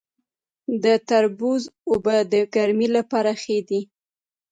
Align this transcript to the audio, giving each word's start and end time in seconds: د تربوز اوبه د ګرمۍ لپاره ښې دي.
د 0.83 0.85
تربوز 1.09 1.63
اوبه 1.89 2.15
د 2.31 2.33
ګرمۍ 2.53 2.87
لپاره 2.97 3.31
ښې 3.41 3.57
دي. 3.69 3.81